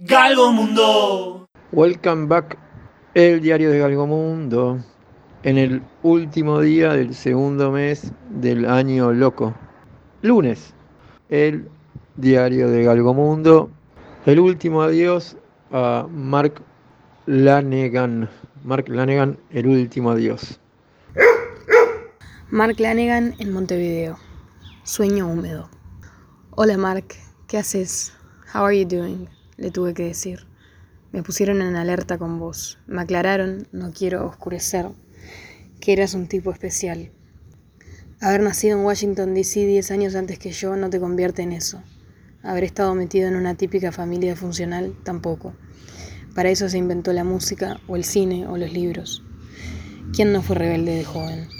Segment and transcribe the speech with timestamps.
[0.00, 1.48] Galgo Mundo.
[1.72, 2.56] Welcome back,
[3.14, 4.78] el diario de Galgo Mundo,
[5.42, 9.56] en el último día del segundo mes del año loco.
[10.22, 10.72] Lunes,
[11.30, 11.68] el
[12.14, 13.70] diario de Galgo Mundo,
[14.24, 15.36] el último adiós
[15.72, 16.62] a Mark
[17.26, 18.30] Lanegan.
[18.62, 20.60] Mark Lanegan, el último adiós.
[22.50, 24.16] Mark Lanegan en Montevideo.
[24.84, 25.68] Sueño húmedo.
[26.50, 27.16] Hola Mark,
[27.48, 28.12] ¿qué haces?
[28.54, 29.37] How are you doing?
[29.58, 30.46] Le tuve que decir.
[31.10, 32.78] Me pusieron en alerta con vos.
[32.86, 34.86] Me aclararon, no quiero oscurecer,
[35.80, 37.10] que eras un tipo especial.
[38.20, 39.66] Haber nacido en Washington, D.C.
[39.66, 41.82] 10 años antes que yo no te convierte en eso.
[42.42, 45.54] Haber estado metido en una típica familia funcional tampoco.
[46.36, 49.24] Para eso se inventó la música o el cine o los libros.
[50.12, 51.57] ¿Quién no fue rebelde de joven?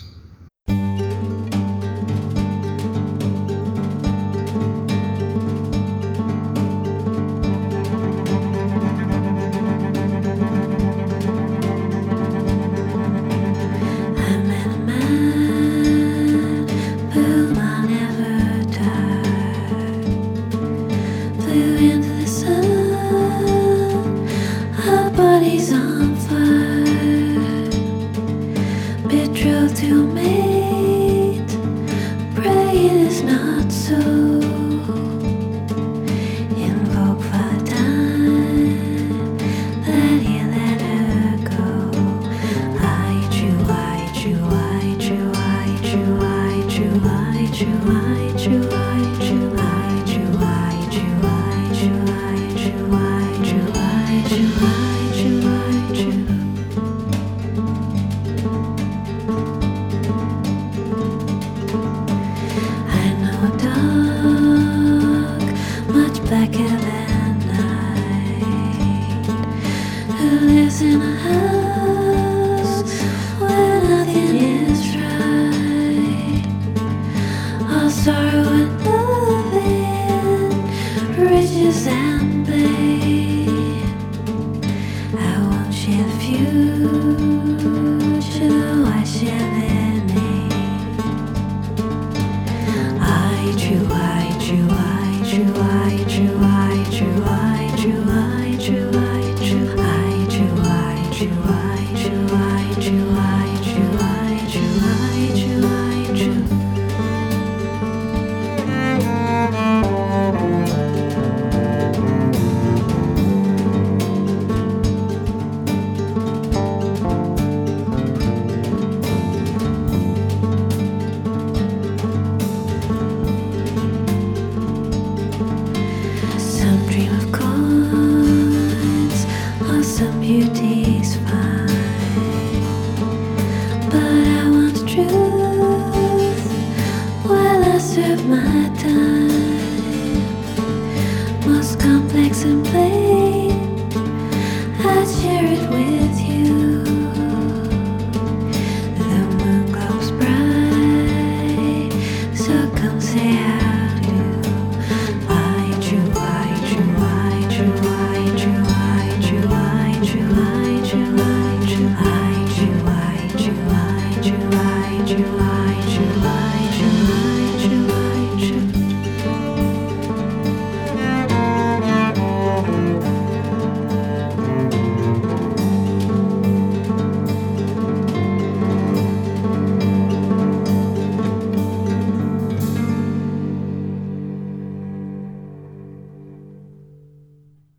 [70.69, 71.57] in a hell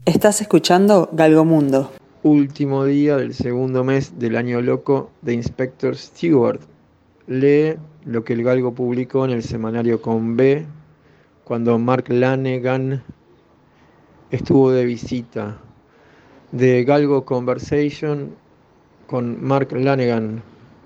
[0.10, 1.92] Estás escuchando Galgomundo.
[2.24, 6.60] Último día del segundo mes del año loco de Inspector Stewart.
[7.28, 7.76] Lee
[8.06, 10.66] lo que el Galgo publicó en el semanario con B
[11.44, 13.04] cuando Mark Lanegan
[14.32, 15.60] estuvo de visita.
[16.52, 18.32] De Galgo Conversation
[19.06, 20.42] con Mark Lanegan,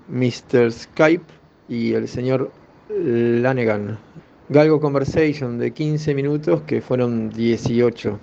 [0.08, 0.70] Mr.
[0.70, 1.32] Skype
[1.70, 2.52] y el señor
[2.90, 3.98] Lanegan.
[4.50, 8.20] Galgo Conversation de 15 minutos que fueron 18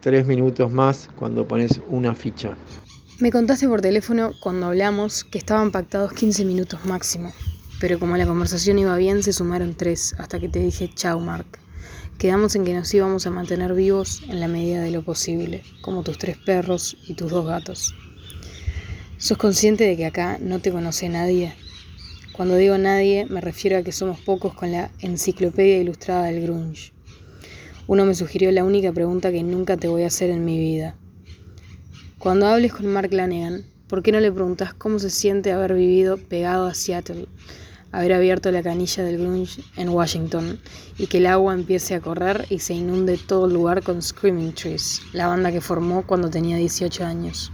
[0.00, 2.56] tres minutos más cuando pones una ficha.
[3.20, 7.32] Me contaste por teléfono cuando hablamos que estaban pactados 15 minutos máximo,
[7.80, 11.58] pero como la conversación iba bien se sumaron tres hasta que te dije chao Mark.
[12.16, 16.02] Quedamos en que nos íbamos a mantener vivos en la medida de lo posible, como
[16.02, 17.94] tus tres perros y tus dos gatos.
[19.16, 21.54] ¿Sos consciente de que acá no te conoce nadie?
[22.32, 26.92] Cuando digo nadie me refiero a que somos pocos con la enciclopedia ilustrada del grunge
[27.88, 30.94] Uno me sugirió la única pregunta que nunca te voy a hacer en mi vida.
[32.18, 36.18] Cuando hables con Mark Lanegan, ¿por qué no le preguntas cómo se siente haber vivido
[36.18, 37.28] pegado a Seattle,
[37.90, 40.60] haber abierto la canilla del grunge en Washington
[40.98, 44.52] y que el agua empiece a correr y se inunde todo el lugar con Screaming
[44.52, 47.50] Trees, la banda que formó cuando tenía 18 años?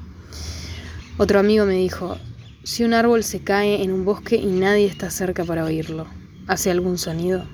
[1.16, 2.18] Otro amigo me dijo,
[2.64, 6.08] si un árbol se cae en un bosque y nadie está cerca para oírlo,
[6.48, 7.46] ¿hace algún sonido?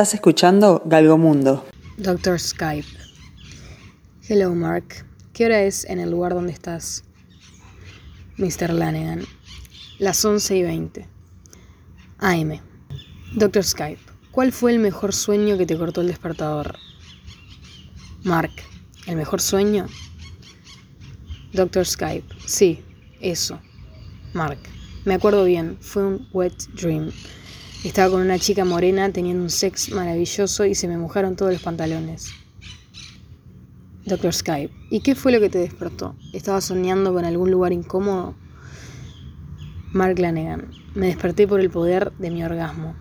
[0.00, 1.66] Estás escuchando Galgomundo.
[1.98, 2.88] Doctor Skype.
[4.26, 5.04] Hello, Mark.
[5.34, 7.04] ¿Qué hora es en el lugar donde estás?
[8.38, 8.70] Mr.
[8.70, 9.26] Lanegan.
[9.98, 11.06] Las 11 y 20.
[12.16, 12.60] AM.
[13.34, 14.00] Doctor Skype.
[14.30, 16.78] ¿Cuál fue el mejor sueño que te cortó el despertador?
[18.24, 18.52] Mark.
[19.06, 19.84] ¿El mejor sueño?
[21.52, 22.26] Doctor Skype.
[22.46, 22.82] Sí,
[23.20, 23.60] eso.
[24.32, 24.60] Mark.
[25.04, 27.10] Me acuerdo bien, fue un wet dream.
[27.82, 31.62] Estaba con una chica morena teniendo un sex maravilloso y se me mojaron todos los
[31.62, 32.30] pantalones.
[34.04, 36.14] Doctor Skype, ¿y qué fue lo que te despertó?
[36.34, 38.34] ¿Estabas soñando con algún lugar incómodo?
[39.92, 40.70] Mark Lanegan.
[40.94, 42.94] Me desperté por el poder de mi orgasmo.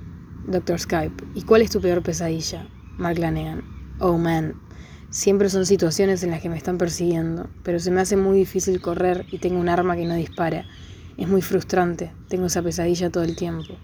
[0.48, 1.26] Doctor Skype.
[1.36, 2.66] ¿Y cuál es tu peor pesadilla?
[2.98, 3.64] Mark Lanegan.
[4.00, 4.62] Oh man.
[5.10, 8.80] Siempre son situaciones en las que me están persiguiendo, pero se me hace muy difícil
[8.80, 10.66] correr y tengo un arma que no dispara.
[11.18, 12.14] Es muy frustrante.
[12.30, 13.76] Tengo esa pesadilla todo el tiempo.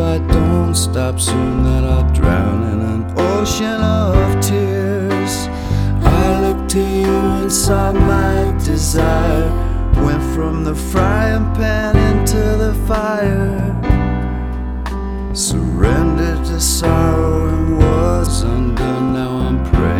[0.00, 5.48] I don't stop soon that I'll drown in an ocean of tears.
[6.02, 9.50] I look to you and saw my desire.
[10.04, 13.76] Went from the frying pan into the fire.
[15.34, 19.12] Surrendered to sorrow and was undone.
[19.12, 19.99] Now I'm praying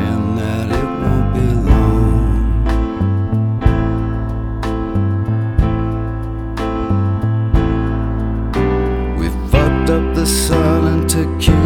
[10.21, 11.60] the silent to kill.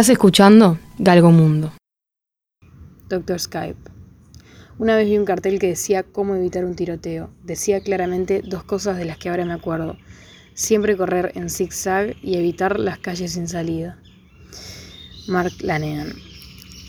[0.00, 1.74] Estás escuchando Galgo Mundo.
[3.10, 3.90] Doctor Skype.
[4.78, 7.28] Una vez vi un cartel que decía cómo evitar un tiroteo.
[7.44, 9.98] Decía claramente dos cosas de las que ahora me acuerdo.
[10.54, 13.98] Siempre correr en zigzag y evitar las calles sin salida.
[15.28, 16.14] Mark Lanegan.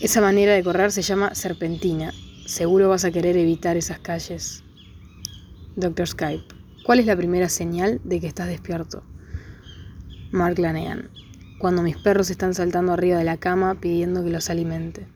[0.00, 2.14] Esa manera de correr se llama serpentina.
[2.46, 4.64] Seguro vas a querer evitar esas calles.
[5.76, 6.54] Doctor Skype.
[6.82, 9.02] ¿Cuál es la primera señal de que estás despierto?
[10.30, 11.10] Mark Lanegan
[11.62, 15.06] cuando mis perros están saltando arriba de la cama pidiendo que los alimente.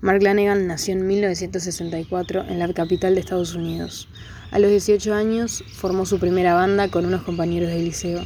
[0.00, 4.08] Mark Lanegan nació en 1964 en la capital de Estados Unidos.
[4.50, 8.24] A los 18 años formó su primera banda con unos compañeros del liceo.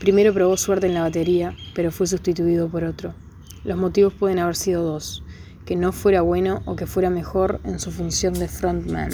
[0.00, 3.14] Primero probó suerte en la batería, pero fue sustituido por otro.
[3.62, 5.22] Los motivos pueden haber sido dos,
[5.64, 9.12] que no fuera bueno o que fuera mejor en su función de frontman.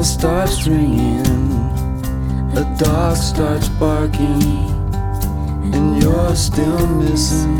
[0.00, 1.52] Bell starts ringing,
[2.56, 4.42] a dog starts barking,
[5.74, 7.58] and you're still missing,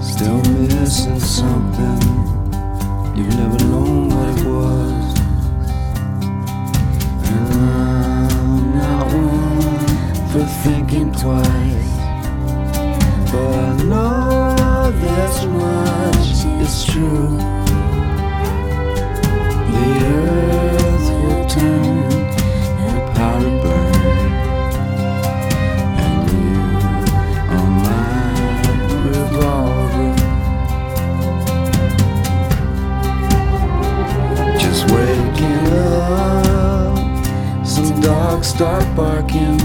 [0.00, 2.00] still missing something.
[3.14, 5.20] You've never known what it was.
[7.28, 11.94] And I'm not one for thinking twice.
[13.30, 16.28] But I know this much
[16.64, 17.36] is true.
[19.72, 20.47] The earth
[23.62, 24.32] burn,
[26.04, 26.54] and you
[27.54, 28.08] are my
[29.08, 30.12] revolver.
[34.58, 36.96] Just waking up,
[37.66, 39.60] some dogs start barking,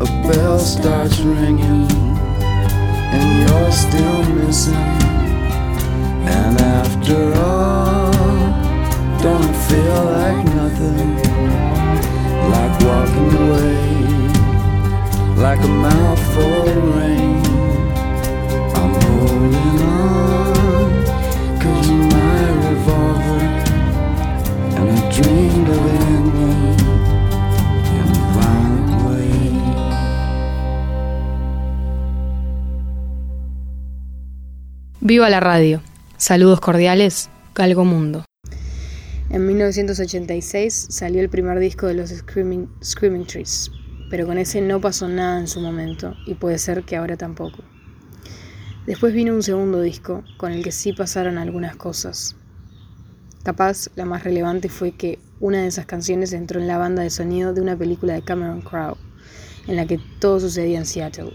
[0.00, 1.90] a bell starts ringing,
[3.14, 4.92] and you're still missing.
[6.26, 8.12] And after all,
[9.22, 10.43] don't feel like
[35.14, 35.80] Viva la radio.
[36.16, 38.24] Saludos cordiales, Galgo Mundo.
[39.30, 43.70] En 1986 salió el primer disco de los Screaming, Screaming Trees,
[44.10, 47.62] pero con ese no pasó nada en su momento y puede ser que ahora tampoco.
[48.88, 52.34] Después vino un segundo disco con el que sí pasaron algunas cosas.
[53.44, 57.10] Capaz la más relevante fue que una de esas canciones entró en la banda de
[57.10, 58.98] sonido de una película de Cameron Crowe,
[59.68, 61.34] en la que todo sucedía en Seattle.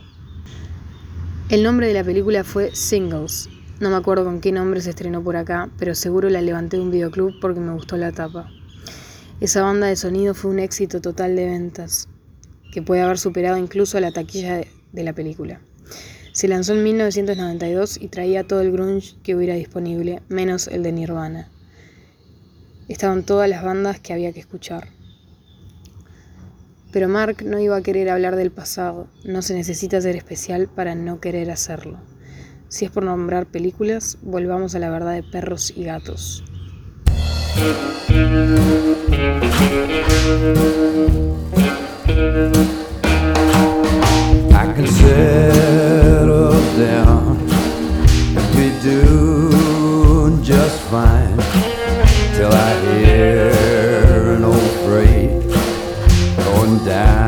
[1.48, 3.48] El nombre de la película fue Singles.
[3.80, 6.84] No me acuerdo con qué nombre se estrenó por acá, pero seguro la levanté de
[6.84, 8.52] un videoclub porque me gustó la tapa.
[9.40, 12.10] Esa banda de sonido fue un éxito total de ventas,
[12.74, 15.62] que puede haber superado incluso a la taquilla de, la película.
[16.34, 20.92] Se lanzó en 1992 y traía todo el grunge que hubiera disponible, menos el de
[20.92, 21.50] Nirvana.
[22.89, 24.89] Estaban todas las bandas que había que escuchar.
[26.92, 30.96] Pero Mark no iba a querer hablar del pasado, no se necesita ser especial para
[30.96, 32.02] no querer hacerlo.
[32.69, 36.43] Si es por nombrar películas, volvamos a la verdad de perros y gatos.
[44.51, 47.39] I can settle down.
[48.38, 51.38] And be doing just fine.
[52.36, 55.41] Till I hear an old freight
[56.45, 57.18] going down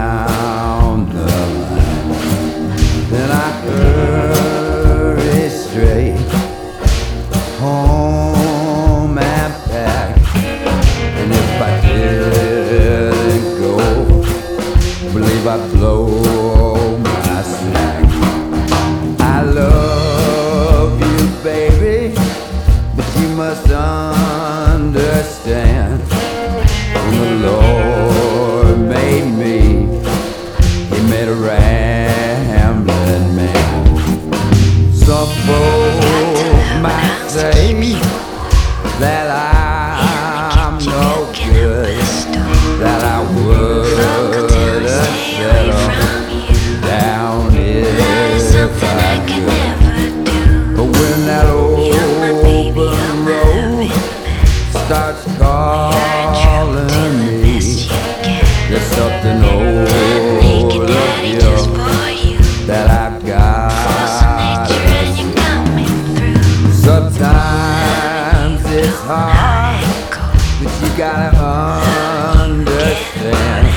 [72.43, 73.67] understand.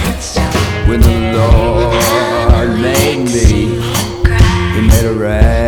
[0.88, 3.80] When the Lord made me,
[4.74, 5.63] He made a rambling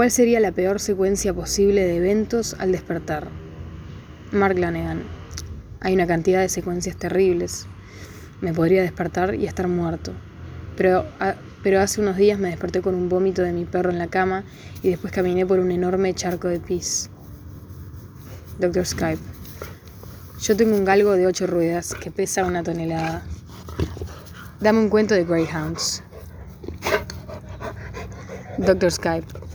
[0.00, 3.28] ¿Cuál sería la peor secuencia posible de eventos al despertar?
[4.32, 5.02] Mark Lanegan.
[5.80, 7.66] Hay una cantidad de secuencias terribles.
[8.40, 10.12] Me podría despertar y estar muerto.
[10.74, 13.98] Pero, a- pero hace unos días me desperté con un vómito de mi perro en
[13.98, 14.44] la cama
[14.82, 17.10] y después caminé por un enorme charco de pis.
[18.58, 19.20] Doctor Skype.
[20.40, 23.22] Yo tengo un galgo de ocho ruedas que pesa una tonelada.
[24.60, 26.02] Dame un cuento de Greyhounds.
[28.56, 29.49] Doctor Skype.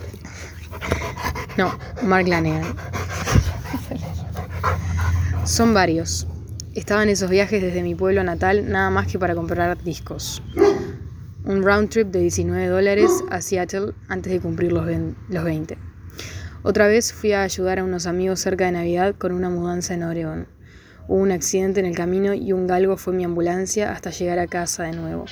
[1.58, 2.76] No, Mark Lanegan.
[5.46, 6.28] Son varios.
[6.74, 10.42] Estaba en esos viajes desde mi pueblo natal nada más que para comprar discos.
[11.46, 15.78] Un round trip de 19 dólares a Seattle antes de cumplir los, ven- los 20.
[16.64, 20.04] Otra vez fui a ayudar a unos amigos cerca de Navidad con una mudanza en
[20.04, 20.48] Oregon.
[21.08, 24.48] Hubo un accidente en el camino y un galgo fue mi ambulancia hasta llegar a
[24.48, 25.26] casa de nuevo.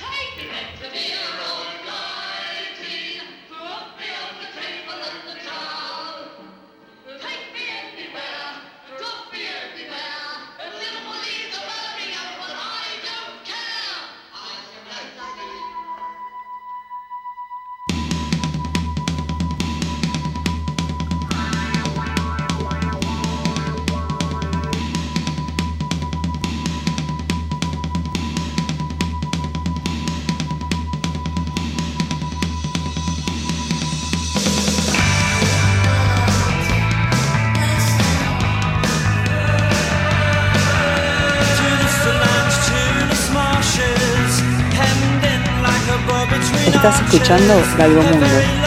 [47.14, 48.26] Escuchando Galgomundo.
[48.26, 48.63] I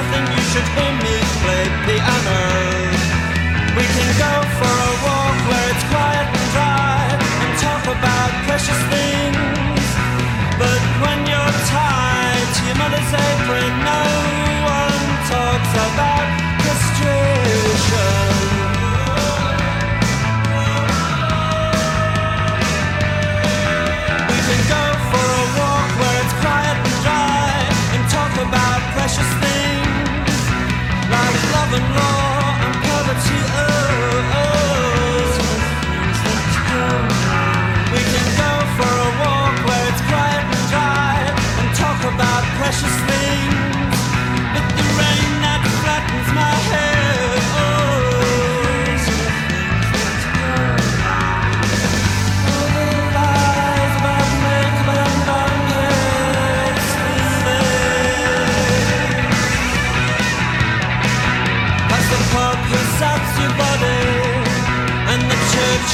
[0.00, 2.40] that's nothing, you should hear me play piano.
[3.76, 6.39] We can go for a walk where it's quiet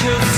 [0.07, 0.36] should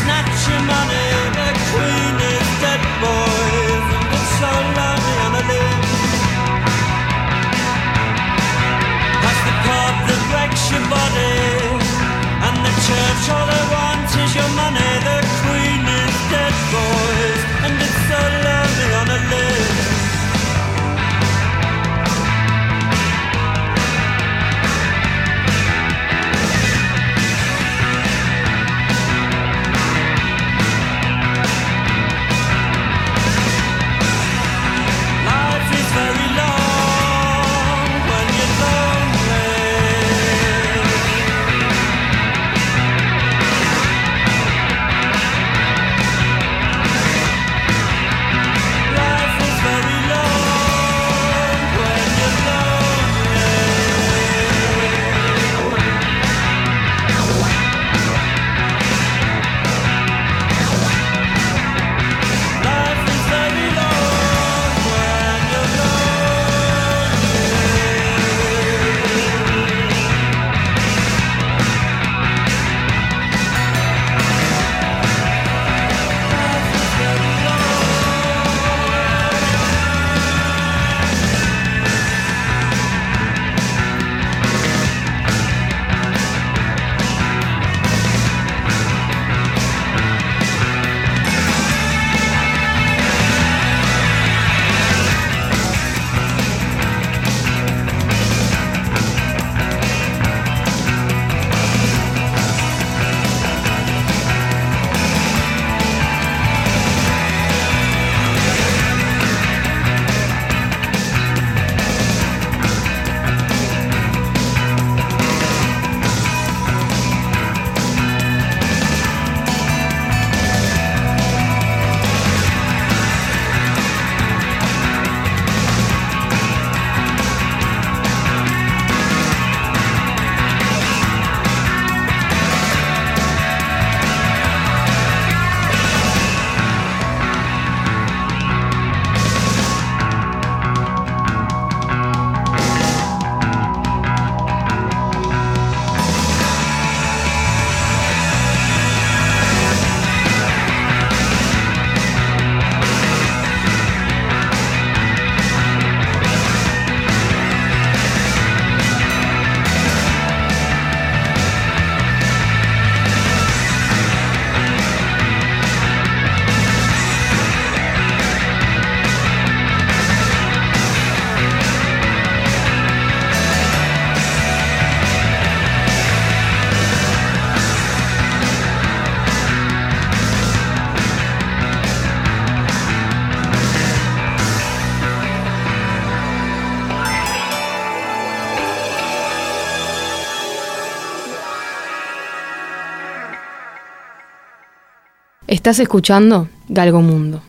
[195.69, 197.43] Estás escuchando Galgo Mundo.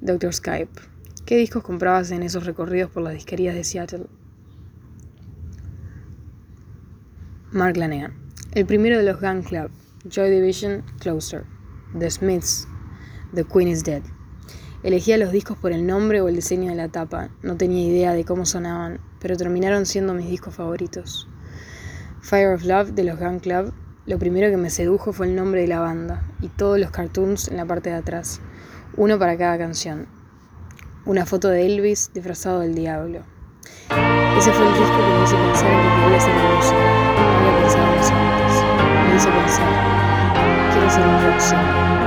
[0.00, 0.80] Doctor Skype,
[1.26, 4.06] ¿qué discos comprabas en esos recorridos por las disquerías de Seattle?
[7.50, 8.14] Mark Lanegan,
[8.52, 9.72] el primero de los Gun Club,
[10.08, 11.42] Joy Division, Closer,
[11.98, 12.68] The Smiths,
[13.34, 14.02] The Queen is Dead.
[14.84, 18.12] Elegía los discos por el nombre o el diseño de la tapa, no tenía idea
[18.12, 21.28] de cómo sonaban, pero terminaron siendo mis discos favoritos.
[22.20, 23.74] Fire of Love de los Gun Club,
[24.04, 27.48] lo primero que me sedujo fue el nombre de la banda y todos los cartoons
[27.48, 28.40] en la parte de atrás,
[28.96, 30.06] uno para cada canción.
[31.04, 33.20] Una foto de Elvis disfrazado del diablo.
[34.38, 36.76] Ese fue el disco que me hizo pensar en que quería ser música.
[37.16, 38.54] No había pensado en eso antes.
[39.08, 42.01] Me hizo pensar, quiero ser un rock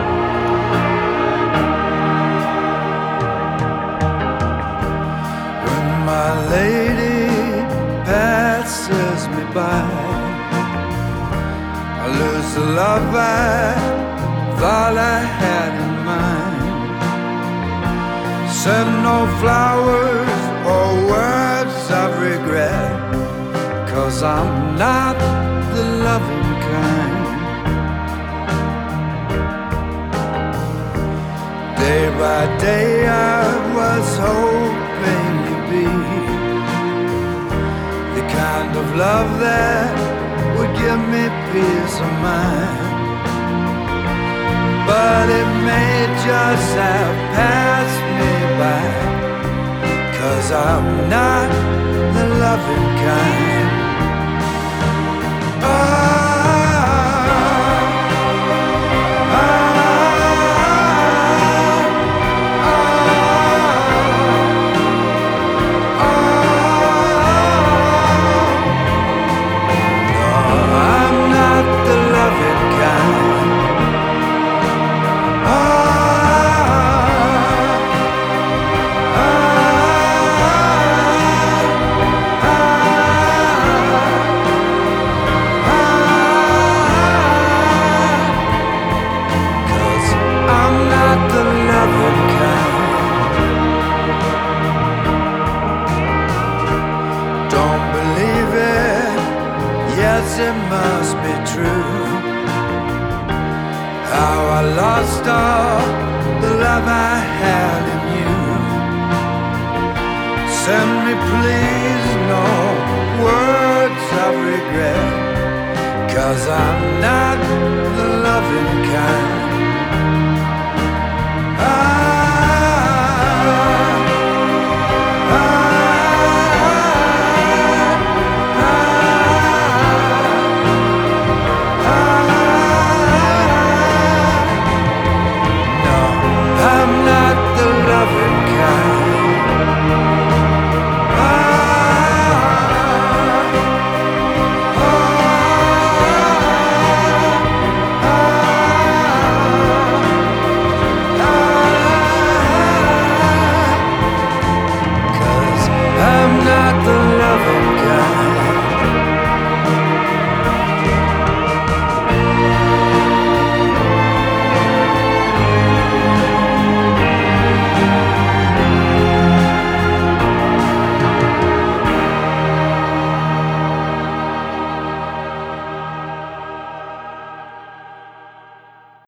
[12.66, 13.76] love I
[14.60, 16.64] thought I had in mind.
[18.50, 20.42] Send no flowers
[20.74, 22.96] or words of regret,
[23.88, 25.18] cause I'm not
[25.76, 27.26] the loving kind.
[31.78, 33.46] Day by day I
[33.78, 35.88] was hoping you'd be
[38.16, 40.05] the kind of love that
[40.56, 42.86] would give me peace of mind.
[44.88, 45.94] But it may
[46.28, 48.86] just have passed me by.
[50.18, 51.50] Cause I'm not
[52.16, 53.65] the loving kind.